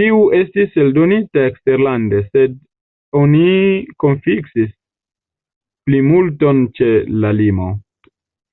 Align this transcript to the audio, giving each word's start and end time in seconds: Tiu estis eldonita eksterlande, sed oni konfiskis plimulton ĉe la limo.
Tiu 0.00 0.18
estis 0.40 0.76
eldonita 0.82 1.42
eksterlande, 1.46 2.20
sed 2.38 2.54
oni 3.22 3.50
konfiskis 4.06 4.72
plimulton 5.90 6.66
ĉe 6.80 6.96
la 7.26 7.38
limo. 7.44 7.72